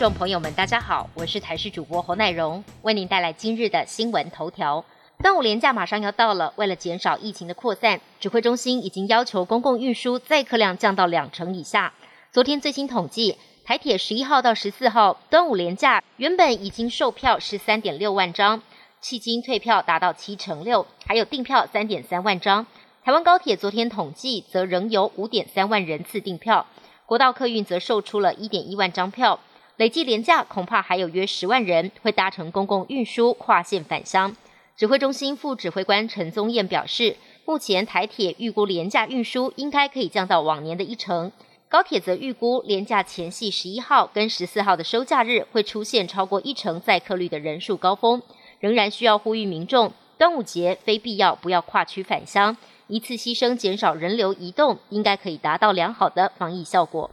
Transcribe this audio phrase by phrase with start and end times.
[0.00, 4.82] 众朋友们，大家好，我是台视主播侯乃荣，为您带来今日的新闻头条。
[5.18, 11.92] 端午连假马上要到了，为了减少疫情的扩散，指挥中心已经要求公共运输载客量降到两成以下。
[12.32, 18.62] 昨天最新统计，台铁十一号到十四号端午连假原本已经售票十三点六万张，
[19.02, 22.66] 迄今退票达到七成六，还有订票三点三万张。
[23.04, 26.64] 台湾高铁昨天统计，则仍有五点三万人次订票，
[27.04, 29.38] 国道客运则售出了一点一万张票。
[29.80, 34.36] 累计廉价恐怕还有约十万人会搭乘公共运输跨线返乡。
[34.76, 37.16] 指挥中心副指挥官陈宗彦表示，
[37.46, 41.32] 目前台铁预估廉价运输应该可以降到往年的一成，
[41.70, 48.20] 高铁则预估廉价前夕十一号跟十四号的收假日会出现超过一成载客率的人数高峰，
[48.58, 52.54] 仍然需要呼吁民众端午节非必要不要跨区返乡，
[52.88, 57.10] 一次牺牲减少人流移动，应该可以达到良好的防疫效果。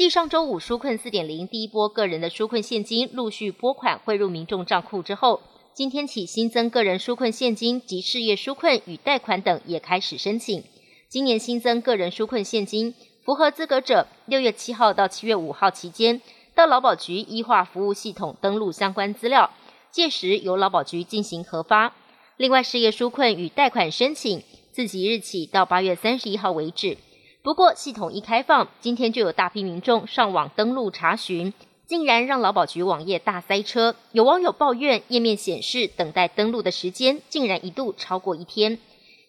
[0.00, 5.42] 继上周五纾困四点零第一波个人的纾困现金陆续拨款汇入民众账户之后，
[5.74, 10.64] 今天起新增个人纾困现金及事业纾困与贷款等也开始申请。
[11.10, 16.22] 今年新增个人纾困现金，符合资格者，六月七号到七月五号期间，
[16.54, 19.50] 到劳保局医化服务系统登录相关资料，
[19.90, 21.94] 届时由劳保局进行核发。
[22.38, 24.42] 另外，事业纾困与贷款申请，
[24.72, 26.96] 自即日起到八月三十一号为止。
[27.42, 31.54] 不过，系统一开放，今天就有大批民众上网登录查询，
[31.86, 33.96] 竟然让劳保局网页大塞车。
[34.12, 38.78] 有网友抱怨，页面显示等待登录的时间竟然一度超过一天。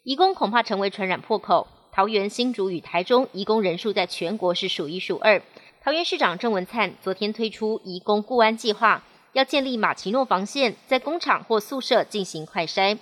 [0.03, 1.67] 移工恐怕成为传染破口。
[1.93, 5.41] 桃园、新竹与台中移工人数在全国是数一数二。
[5.81, 12.97] 桃园市长郑文灿昨天推出移工固安计划，要建立马奇诺防线，在工厂或宿舍进行快筛。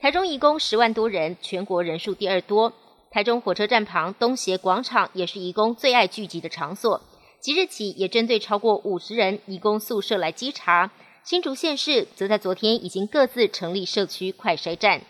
[0.00, 2.72] 台中移工十万多人，全国人数第二多。
[3.14, 7.00] 台中火车站旁东协广场也是移工最爱聚集的场所，
[7.38, 10.90] 即日起也针对超过五十人移工宿舍来稽查。
[11.22, 15.00] 新竹县市则在昨天已经各自成立社区快筛站。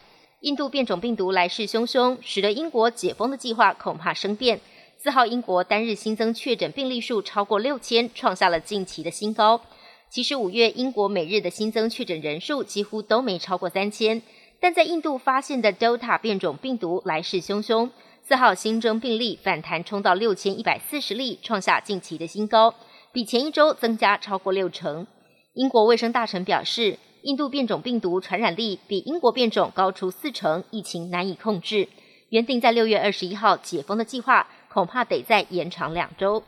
[0.40, 4.60] 印度变种病毒来势汹汹，使得英国解封的计划恐怕生变。
[5.02, 9.62] 四号英国单日新增确诊病例数超过六千，创下了近期的新高。
[10.10, 14.20] 其实五月英国每日的新增确诊人数几乎都没超过三千。
[14.64, 17.90] 但在印度发现的 Delta 变种病毒来势汹汹，
[18.22, 22.74] 四号新增病例反弹冲到六千一百四十例，创下近期的新高，
[23.12, 25.06] 比前一周增加超过六成。
[25.52, 31.86] 英国卫生大臣表示，印度变种病毒传染力比英国变种高出四成，疫情难以控制。
[32.30, 36.42] 原定在六月二十一号解封的计划，恐怕得再延长两周。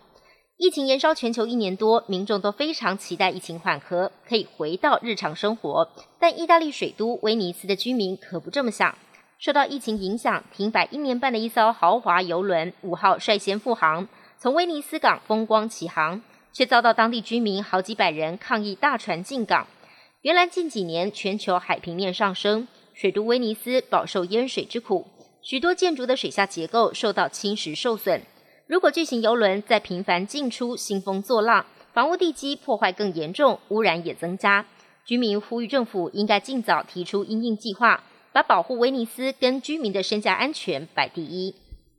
[0.59, 5.87] 疫情延烧全球一年多，民众都非常期待疫情缓和，可以回到日常生活。
[6.19, 8.97] 但意大利水都威尼斯的居民可不这么想。
[9.39, 14.09] 受到疫情影响，停摆一年半的一艘豪华游轮五号率先复航，
[14.39, 16.23] 从威尼斯港风光起航，
[16.55, 19.67] 却遭到当地居民好几百人抗议大船进港。
[20.23, 25.07] 原来近几年全球海平面上升，水都威尼斯饱受淹水之苦，
[25.43, 28.23] 许多建筑的水下结构受到侵蚀受损。
[28.69, 34.67] 如果巨型游轮再频繁进出，兴风作浪，房屋地基破坏更严重，污染也增加。
[35.05, 41.55] 居民呼吁政府应该尽早提出应应计划，把保护威尼斯跟居民的身家安全摆第一。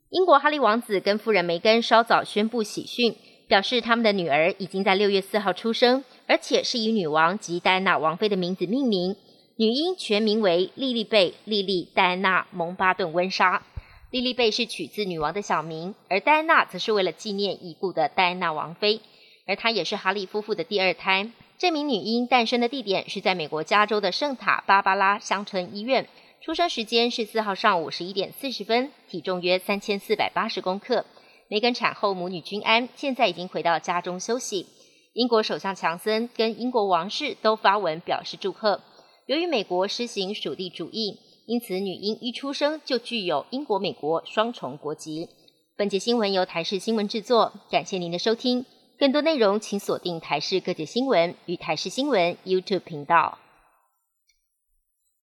[0.09, 3.15] 英国哈利王子跟夫人梅根稍早宣布喜讯，
[3.47, 9.15] 表示他们的女儿已经在六月四号出生，而且是以女王及戴安娜王妃的名字命名。
[9.55, 13.63] 女婴全名为莉莉贝·莉莉·戴安娜·蒙巴顿温莎。
[14.09, 19.01] 莉莉贝是取自女王的小名，而戴安娜则是为了纪念已故的戴安娜王妃，
[19.45, 21.29] 而她也是哈利夫妇的第二胎。
[21.57, 26.07] 这名女婴诞生的地点是在美国加州的圣塔芭芭拉乡村医院，
[26.39, 31.03] 出生时间是四号上午十一点四十分，体重约三千四百八十公克。
[31.49, 34.67] 梅根产后母女均安，现在已经回到家中休息。
[35.11, 38.81] 英国首相强森跟英国王室都发文表示祝贺。
[39.25, 41.19] 由于美国实行属地主义。
[41.47, 45.29] 因此，女婴一出生就具有英国、美国双重国籍。
[45.77, 48.65] 本节新闻由台视新闻制作，感谢您的收听。
[48.99, 53.37] 更多内容请锁定台视各界新闻与台视新闻 YouTube 频道。